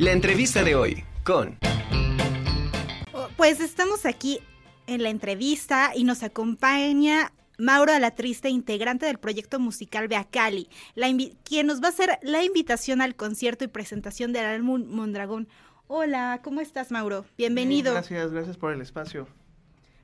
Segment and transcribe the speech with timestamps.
[0.00, 1.58] La entrevista de hoy con...
[3.12, 4.40] Oh, pues estamos aquí
[4.86, 11.08] en la entrevista y nos acompaña Mauro la Triste, integrante del proyecto musical Beacali, la
[11.44, 15.48] quien nos va a hacer la invitación al concierto y presentación del álbum Mondragón.
[15.86, 17.26] Hola, ¿cómo estás, Mauro?
[17.36, 17.92] Bienvenido.
[17.92, 19.28] gracias, gracias por el espacio.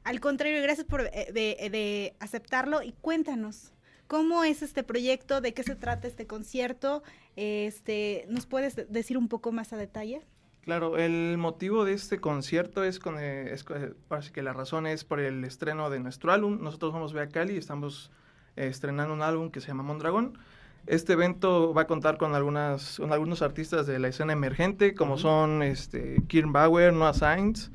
[0.04, 3.72] Al contrario, gracias por eh, de, aceptarlo y cuéntanos.
[4.06, 5.40] ¿Cómo es este proyecto?
[5.40, 7.02] ¿De qué se trata este concierto?
[7.34, 10.22] Este, ¿Nos puedes decir un poco más a detalle?
[10.62, 13.64] Claro, el motivo de este concierto es, con, eh, es
[14.32, 16.58] que la razón es por el estreno de nuestro álbum.
[16.60, 18.10] Nosotros somos Bea Cali y estamos
[18.56, 20.38] eh, estrenando un álbum que se llama Mondragón.
[20.86, 25.62] Este evento va a contar con algunas, algunos artistas de la escena emergente, como son
[25.62, 27.70] este, Kirn Bauer, Noah Sainz,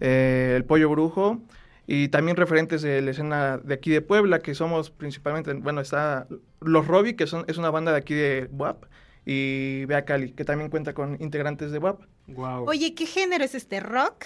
[0.00, 1.42] El Pollo Brujo,
[1.86, 6.26] y también referentes de la escena de aquí de Puebla, que somos principalmente, bueno, está
[6.60, 8.84] Los Robbie, que son, es una banda de aquí de WAP,
[9.26, 12.00] y Bea Cali, que también cuenta con integrantes de WAP.
[12.28, 12.68] Wow.
[12.68, 13.80] Oye, ¿qué género es este?
[13.80, 14.24] ¿Rock?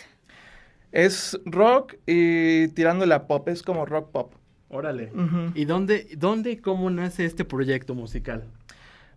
[0.93, 4.35] Es rock y tirando la pop, es como rock pop.
[4.71, 5.11] Órale.
[5.55, 8.45] ¿Y dónde, dónde y cómo nace este proyecto musical?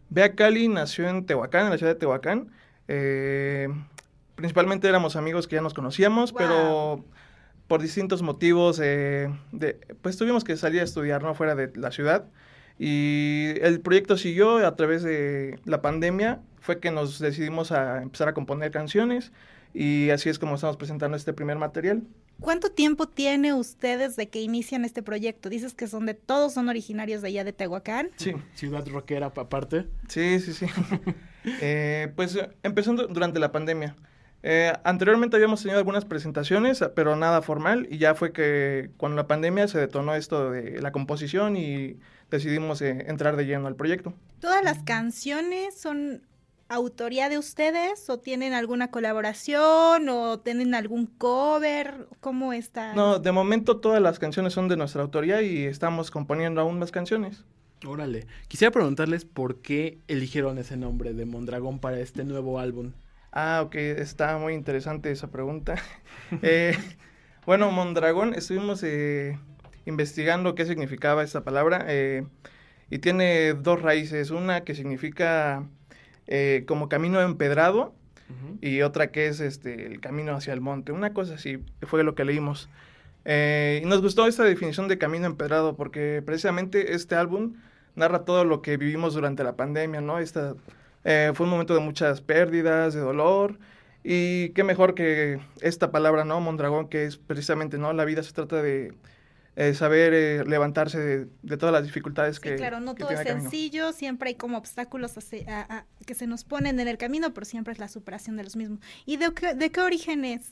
[0.09, 2.51] Bea Cali nació en Tehuacán, en la ciudad de Tehuacán.
[2.87, 3.67] Eh,
[4.35, 7.03] principalmente éramos amigos que ya nos conocíamos, pero
[7.71, 11.35] por distintos motivos, eh, de, pues tuvimos que salir a estudiar, ¿no?
[11.35, 12.25] Fuera de la ciudad.
[12.77, 18.27] Y el proyecto siguió a través de la pandemia, fue que nos decidimos a empezar
[18.27, 19.31] a componer canciones
[19.73, 22.03] y así es como estamos presentando este primer material.
[22.41, 25.47] ¿Cuánto tiempo tiene ustedes de que inician este proyecto?
[25.47, 28.09] Dices que son de todos son originarios de allá de Tehuacán.
[28.17, 29.87] Sí, ciudad rockera aparte.
[30.09, 30.65] Sí, sí, sí.
[31.61, 33.95] eh, pues empezando durante la pandemia.
[34.43, 39.27] Eh, anteriormente habíamos tenido algunas presentaciones, pero nada formal, y ya fue que cuando la
[39.27, 41.97] pandemia se detonó esto de la composición y
[42.29, 44.13] decidimos eh, entrar de lleno al proyecto.
[44.39, 46.23] ¿Todas las canciones son
[46.69, 52.07] autoría de ustedes o tienen alguna colaboración o tienen algún cover?
[52.21, 52.93] ¿Cómo está?
[52.93, 56.91] No, de momento todas las canciones son de nuestra autoría y estamos componiendo aún más
[56.91, 57.43] canciones.
[57.85, 62.91] Órale, quisiera preguntarles por qué eligieron ese nombre de Mondragón para este nuevo álbum.
[63.31, 65.75] Ah, ok, está muy interesante esa pregunta.
[66.41, 66.77] eh,
[67.45, 69.39] bueno, Mondragón, estuvimos eh,
[69.85, 72.25] investigando qué significaba esta palabra eh,
[72.89, 74.31] y tiene dos raíces.
[74.31, 75.65] Una que significa
[76.65, 77.93] como camino empedrado
[78.61, 80.93] y otra que es este, el camino hacia el monte.
[80.93, 82.69] Una cosa así fue lo que leímos.
[83.25, 87.55] y nos gustó esta definición de camino empedrado porque precisamente este álbum
[87.95, 90.19] narra todo lo que vivimos durante la pandemia, ¿no?
[90.19, 90.55] Esta
[91.03, 93.59] eh, fue un momento de muchas pérdidas, de dolor.
[94.03, 96.39] Y qué mejor que esta palabra, ¿no?
[96.41, 97.93] Mondragón, que es precisamente, ¿no?
[97.93, 98.93] La vida se trata de
[99.55, 102.55] eh, saber eh, levantarse de, todas las dificultades que.
[102.55, 105.13] Claro, no todo es sencillo, siempre hay como obstáculos
[106.05, 108.79] que se nos ponen en el camino, pero siempre es la superación de los mismos.
[109.05, 110.49] ¿Y de, qué, de qué origen es?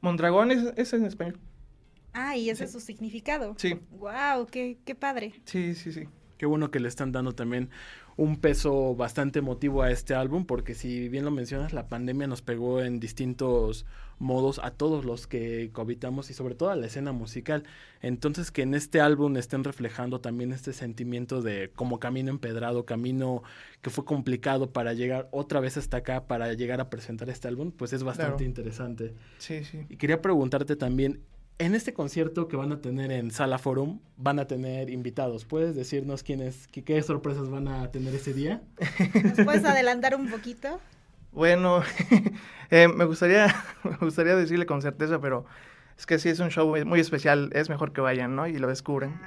[0.00, 1.38] Mondragón es, en español.
[2.12, 3.54] Ah, y ese es su significado.
[3.58, 3.78] Sí.
[3.92, 5.34] Wow, qué, qué padre.
[5.44, 6.08] Sí, sí, sí.
[6.36, 7.70] Qué bueno que le están dando también
[8.20, 12.42] un peso bastante emotivo a este álbum, porque si bien lo mencionas, la pandemia nos
[12.42, 13.86] pegó en distintos
[14.18, 17.64] modos a todos los que cohabitamos y sobre todo a la escena musical.
[18.02, 23.42] Entonces que en este álbum estén reflejando también este sentimiento de como camino empedrado, camino
[23.80, 27.72] que fue complicado para llegar otra vez hasta acá, para llegar a presentar este álbum,
[27.72, 29.14] pues es bastante interesante.
[29.38, 29.86] Sí, sí.
[29.88, 31.22] Y quería preguntarte también,
[31.60, 35.44] en este concierto que van a tener en Sala Forum, van a tener invitados.
[35.44, 38.62] ¿Puedes decirnos quiénes, qué, qué sorpresas van a tener ese día?
[39.22, 40.80] ¿Nos puedes adelantar un poquito?
[41.32, 41.82] Bueno,
[42.70, 43.54] eh, me, gustaría,
[43.84, 45.44] me gustaría decirle con certeza, pero
[45.98, 47.50] es que sí es un show muy especial.
[47.52, 48.46] Es mejor que vayan, ¿no?
[48.46, 49.20] Y lo descubren.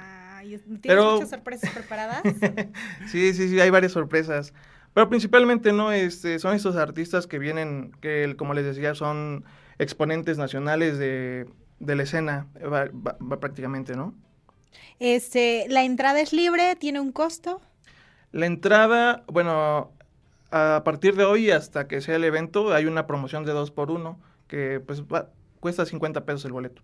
[0.82, 2.22] ¿Tienes muchas sorpresas preparadas?
[3.12, 4.52] sí, sí, sí, hay varias sorpresas.
[4.92, 5.92] Pero principalmente, ¿no?
[5.92, 9.44] Este, son estos artistas que vienen, que como les decía, son
[9.78, 11.46] exponentes nacionales de
[11.84, 12.88] de la escena, va,
[13.38, 14.14] prácticamente, ¿no?
[14.98, 16.76] Este, ¿la entrada es libre?
[16.76, 17.60] ¿Tiene un costo?
[18.32, 19.92] La entrada, bueno,
[20.50, 23.90] a partir de hoy hasta que sea el evento hay una promoción de dos por
[23.90, 24.18] uno
[24.48, 25.02] que pues
[25.60, 26.82] cuesta 50 pesos el boleto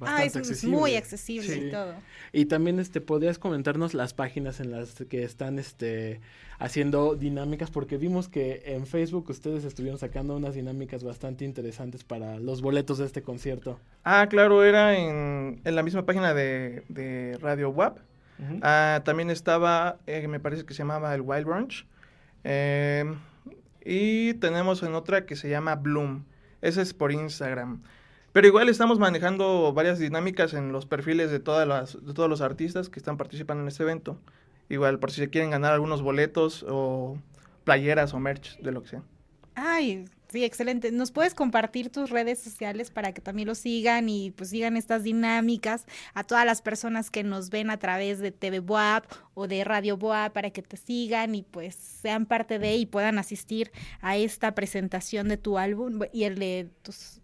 [0.00, 1.94] ah, es muy accesible y todo.
[2.32, 6.20] Y también este podrías comentarnos las páginas en las que están este
[6.58, 12.38] haciendo dinámicas porque vimos que en Facebook ustedes estuvieron sacando unas dinámicas bastante interesantes para
[12.38, 13.78] los boletos de este concierto.
[14.04, 17.98] Ah, claro, era en, en la misma página de, de Radio WAP.
[18.62, 21.86] ah, también estaba, eh, me parece que se llamaba el Wild Brunch.
[22.44, 23.04] Eh,
[23.84, 26.24] y tenemos en otra que se llama Bloom.
[26.60, 27.82] Ese es por Instagram.
[28.36, 32.42] Pero igual estamos manejando varias dinámicas en los perfiles de, todas las, de todos los
[32.42, 34.20] artistas que están participando en este evento.
[34.68, 37.16] Igual por si se quieren ganar algunos boletos o
[37.64, 39.02] playeras o merch de lo que sea.
[39.54, 40.92] Ay, sí, excelente.
[40.92, 45.02] ¿Nos puedes compartir tus redes sociales para que también lo sigan y pues sigan estas
[45.02, 49.64] dinámicas a todas las personas que nos ven a través de TV Boab o de
[49.64, 53.72] Radio Boab para que te sigan y pues sean parte de y puedan asistir
[54.02, 57.22] a esta presentación de tu álbum y el de tus...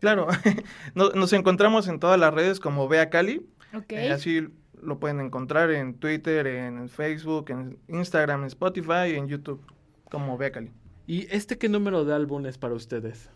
[0.00, 0.26] Claro,
[0.94, 3.46] nos, encontramos en todas las redes como Bea Cali.
[3.74, 3.92] Ok.
[3.92, 4.48] Eh, así
[4.82, 9.62] lo pueden encontrar en Twitter, en Facebook, en Instagram, en Spotify y en YouTube
[10.10, 10.72] como Bea Cali.
[11.06, 13.30] ¿Y este qué número de álbum es para ustedes?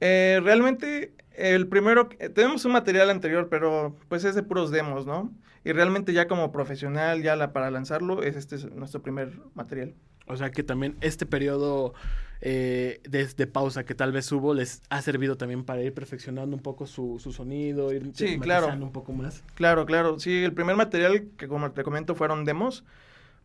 [0.00, 5.32] Eh, realmente, el primero, tenemos un material anterior, pero pues es de puros demos, ¿no?
[5.64, 9.94] Y realmente ya como profesional, ya la, para lanzarlo, es este es nuestro primer material.
[10.26, 11.94] O sea que también este periodo
[12.40, 16.62] eh, de, pausa que tal vez hubo les ha servido también para ir perfeccionando un
[16.62, 18.68] poco su, su sonido, ir sí, claro.
[18.68, 19.42] un poco más.
[19.54, 20.18] Claro, claro.
[20.18, 22.84] Sí, el primer material que como te comento fueron demos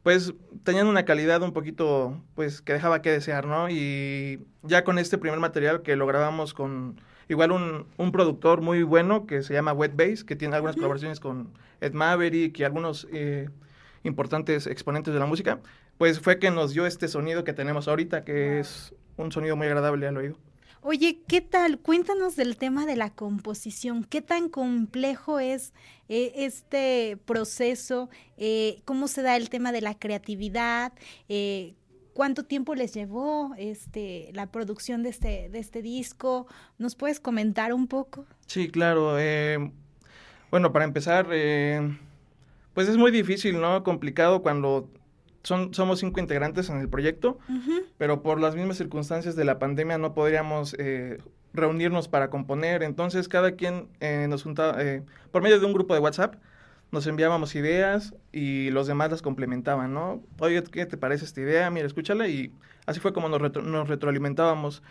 [0.03, 3.69] pues tenían una calidad un poquito, pues que dejaba que desear, ¿no?
[3.69, 6.99] Y ya con este primer material que lo grabamos con
[7.29, 11.21] igual un, un productor muy bueno que se llama Wet Bass, que tiene algunas colaboraciones
[11.21, 13.49] con Ed Maverick y algunos eh,
[14.03, 15.61] importantes exponentes de la música,
[15.97, 19.67] pues fue que nos dio este sonido que tenemos ahorita, que es un sonido muy
[19.67, 20.37] agradable al oído.
[20.85, 21.79] Oye, ¿qué tal?
[21.79, 24.03] Cuéntanos del tema de la composición.
[24.03, 25.73] ¿Qué tan complejo es
[26.09, 28.09] eh, este proceso?
[28.35, 30.91] Eh, ¿Cómo se da el tema de la creatividad?
[31.29, 31.75] Eh,
[32.13, 36.47] ¿Cuánto tiempo les llevó este, la producción de este, de este disco?
[36.77, 38.25] ¿Nos puedes comentar un poco?
[38.45, 39.15] Sí, claro.
[40.51, 41.27] bueno, para empezar,
[42.73, 43.83] pues es muy difícil, ¿no?
[43.85, 44.89] Complicado cuando
[45.43, 47.37] son, somos cinco integrantes en el proyecto,
[47.97, 51.17] pero por las mismas circunstancias de la pandemia no podríamos eh,
[51.53, 52.81] reunirnos para componer.
[52.81, 56.35] Entonces cada quien eh, nos juntaba, eh, por medio de un grupo de WhatsApp,
[56.91, 60.23] nos enviábamos ideas y los demás las complementaban, ¿no?
[60.39, 61.69] Oye, ¿qué te parece esta idea?
[61.69, 62.53] Mira, escúchala y
[62.85, 64.81] así fue como nos, nos retroalimentábamos.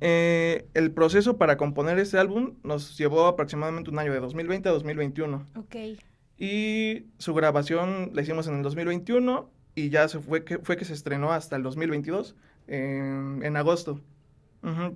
[0.00, 5.46] el proceso para componer este álbum nos llevó aproximadamente un año, de 2020 a 2021.
[5.56, 5.76] Ok.
[6.38, 10.84] Y su grabación la hicimos en el 2021 y ya se fue que, fue que
[10.84, 12.34] se estrenó hasta el 2022,
[12.66, 14.00] en, en agosto.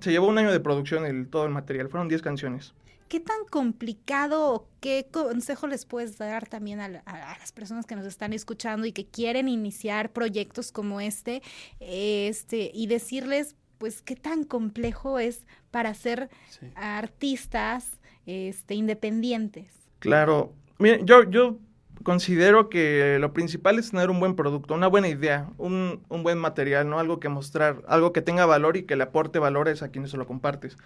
[0.01, 2.73] Se llevó un año de producción el, todo el material, fueron 10 canciones.
[3.07, 8.05] ¿Qué tan complicado o qué consejo les puedes dar también a, las personas que nos
[8.05, 11.41] están escuchando y que quieren iniciar proyectos como este,
[11.79, 16.29] este y decirles, pues, qué tan complejo es para ser
[16.75, 19.71] artistas este, independientes?
[19.99, 21.59] Claro, miren, yo, yo
[22.03, 26.37] considero que lo principal es tener un buen producto, una buena idea, un, un, buen
[26.37, 26.99] material, ¿no?
[26.99, 30.17] Algo que mostrar, algo que tenga valor y que le aporte valores a quienes se
[30.17, 30.77] lo compartes.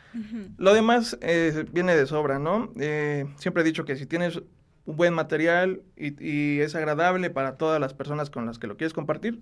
[0.57, 2.71] Lo demás eh, viene de sobra, ¿no?
[2.79, 4.41] Eh, siempre he dicho que si tienes
[4.85, 8.77] un buen material y, y, es agradable para todas las personas con las que lo
[8.77, 9.41] quieres compartir,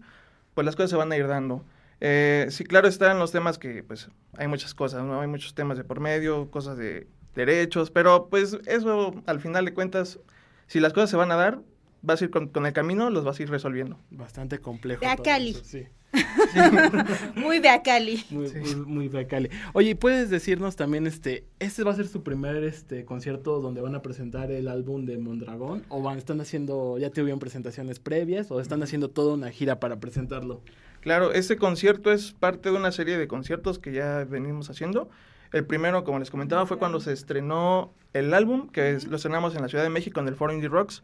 [0.54, 1.66] pues las cosas se van a ir dando.
[2.00, 5.22] Eh, sí, claro, están los temas que, pues, hay muchas cosas, ¿no?
[5.22, 9.74] Hay muchos temas de por medio, cosas de derechos, pero pues eso al final de
[9.74, 10.20] cuentas
[10.68, 11.62] si las cosas se van a dar,
[12.04, 13.98] vas a ir con, el camino, los vas a ir resolviendo.
[14.12, 15.02] Bastante complejo.
[15.02, 15.54] De Acali.
[15.64, 15.88] Sí.
[17.36, 18.24] muy de Acali.
[18.30, 18.52] Muy,
[18.86, 19.50] muy, de Acali.
[19.74, 23.96] Oye, ¿puedes decirnos también, este, este va a ser su primer este concierto donde van
[23.96, 25.84] a presentar el álbum de Mondragón?
[25.90, 30.00] ¿O van, están haciendo, ya tuvieron presentaciones previas o están haciendo toda una gira para
[30.00, 30.62] presentarlo?
[31.00, 35.10] Claro, este concierto es parte de una serie de conciertos que ya venimos haciendo.
[35.54, 39.62] El primero, como les comentaba, fue cuando se estrenó el álbum, que lo estrenamos en
[39.62, 41.04] la Ciudad de México, en el Forum Indie Rocks.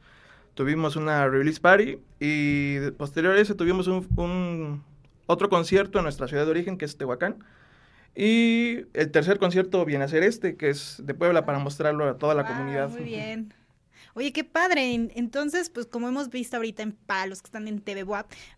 [0.55, 4.83] Tuvimos una release party y posterior a eso tuvimos un,
[5.27, 7.43] otro concierto en nuestra ciudad de origen, que es Tehuacán.
[8.15, 12.17] Y el tercer concierto viene a ser este, que es de Puebla, para mostrarlo a
[12.17, 12.89] toda la comunidad.
[12.89, 13.53] Muy bien.
[14.19, 14.93] Oye, qué padre.
[15.15, 18.05] Entonces, pues como hemos visto ahorita en, para los que están en TV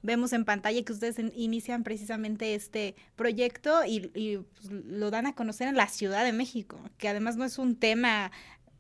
[0.02, 5.68] vemos en pantalla que ustedes inician precisamente este proyecto y, pues, lo dan a conocer
[5.68, 8.32] en la Ciudad de México, que además no es un tema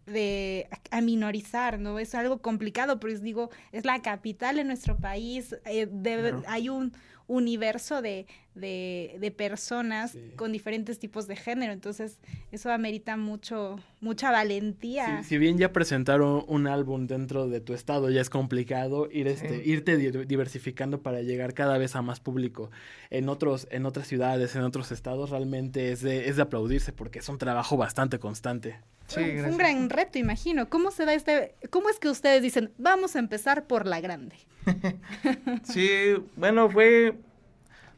[0.07, 1.99] de aminorizar, ¿no?
[1.99, 5.87] Es algo complicado, pero es, digo, es la capital de nuestro país, eh,
[6.47, 6.93] hay un
[7.31, 11.71] universo de, de, personas con diferentes tipos de género.
[11.71, 12.19] Entonces,
[12.51, 15.23] eso amerita mucho, mucha valentía.
[15.23, 19.63] si bien ya presentaron un álbum dentro de tu estado, ya es complicado ir este,
[19.65, 22.69] irte diversificando para llegar cada vez a más público.
[23.09, 27.19] En otros, en otras ciudades, en otros estados, realmente es de, es de aplaudirse porque
[27.19, 28.79] es un trabajo bastante constante.
[29.15, 30.69] Sí, un gran reto, imagino.
[30.69, 34.35] ¿Cómo se da este, cómo es que ustedes dicen, vamos a empezar por la grande?
[35.63, 37.15] sí, bueno, fue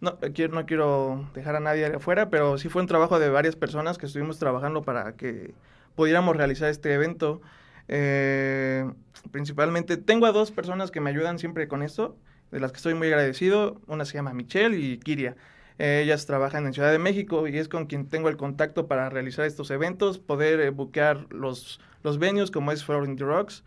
[0.03, 3.55] no quiero, no quiero dejar a nadie afuera, pero sí fue un trabajo de varias
[3.55, 5.53] personas que estuvimos trabajando para que
[5.95, 7.41] pudiéramos realizar este evento.
[7.87, 8.85] Eh,
[9.31, 12.17] principalmente, tengo a dos personas que me ayudan siempre con esto,
[12.51, 13.81] de las que estoy muy agradecido.
[13.87, 15.37] Una se llama Michelle y Kiria.
[15.79, 19.09] Eh, ellas trabajan en Ciudad de México y es con quien tengo el contacto para
[19.09, 23.63] realizar estos eventos, poder eh, buquear los, los venues como es Flower in the Rocks.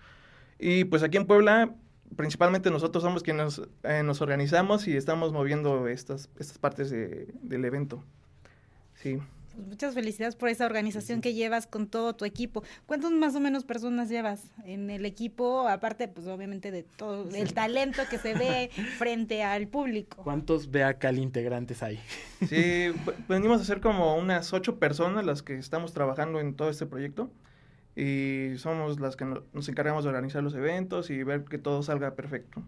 [0.59, 1.75] Y pues aquí en Puebla,
[2.15, 7.65] principalmente nosotros somos quienes eh, nos organizamos y estamos moviendo estas, estas partes de- del
[7.65, 8.03] evento.
[8.95, 9.19] Sí.
[9.57, 12.63] Pues muchas felicidades por esa organización que llevas con todo tu equipo.
[12.85, 15.67] ¿Cuántas más o menos personas llevas en el equipo?
[15.67, 20.23] Aparte, pues obviamente de todo el talento que se ve frente al público.
[20.23, 21.99] ¿Cuántos Vea Cali integrantes hay?
[22.51, 22.89] Sí,
[23.29, 27.31] venimos a ser como unas ocho personas las que estamos trabajando en todo este proyecto
[27.97, 31.83] y somos las que no- nos encargamos de organizar los eventos y ver que todo
[31.83, 32.63] salga perfecto.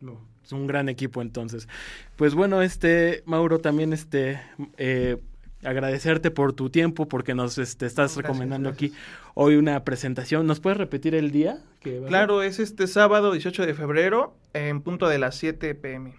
[0.00, 1.68] No, es un gran equipo entonces.
[2.16, 4.40] Pues bueno, este, Mauro, también este,
[4.78, 5.18] eh,
[5.66, 8.92] agradecerte por tu tiempo, porque nos este, estás Gracias, recomendando gracias.
[8.92, 8.98] aquí
[9.34, 10.46] hoy una presentación.
[10.46, 11.58] ¿Nos puedes repetir el día?
[11.80, 12.02] que?
[12.06, 16.14] Claro, es este sábado 18 de febrero en punto de las 7 pm.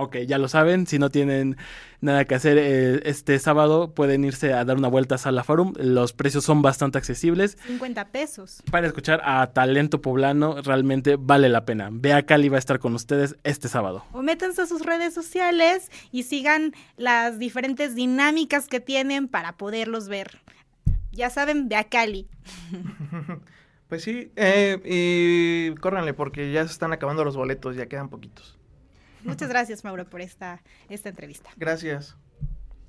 [0.00, 1.58] Ok, ya lo saben, si no tienen
[2.00, 5.74] nada que hacer eh, este sábado, pueden irse a dar una vuelta a Sala Forum.
[5.76, 7.58] Los precios son bastante accesibles.
[7.66, 8.62] 50 pesos.
[8.70, 11.90] Para escuchar a talento poblano, realmente vale la pena.
[11.92, 14.02] Vea Cali va a estar con ustedes este sábado.
[14.12, 20.08] O métanse a sus redes sociales y sigan las diferentes dinámicas que tienen para poderlos
[20.08, 20.40] ver.
[21.12, 22.26] Ya saben, ve a Cali.
[23.90, 28.59] Pues sí, eh, y córranle porque ya se están acabando los boletos, ya quedan poquitos.
[29.24, 31.50] Muchas gracias, Mauro, por esta, esta entrevista.
[31.56, 32.16] Gracias.